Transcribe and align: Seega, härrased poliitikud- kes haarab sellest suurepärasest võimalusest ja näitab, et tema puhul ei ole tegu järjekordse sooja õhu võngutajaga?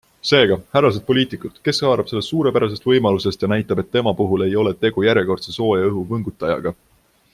Seega, 0.27 0.55
härrased 0.77 1.03
poliitikud- 1.09 1.59
kes 1.67 1.81
haarab 1.87 2.09
sellest 2.11 2.33
suurepärasest 2.33 2.87
võimalusest 2.91 3.45
ja 3.45 3.51
näitab, 3.53 3.83
et 3.83 3.93
tema 3.99 4.15
puhul 4.23 4.47
ei 4.47 4.57
ole 4.63 4.73
tegu 4.87 5.05
järjekordse 5.09 5.55
sooja 5.59 5.91
õhu 5.93 6.03
võngutajaga? 6.15 6.75